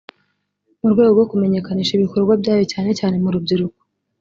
mu 0.79 0.87
rwego 0.93 1.11
rwo 1.15 1.25
kumenyekanisha 1.31 1.93
ibikorwa 1.95 2.33
byayo 2.41 2.63
cyane 2.71 2.91
cyane 2.99 3.15
mu 3.23 3.29
rubyiruko 3.33 3.79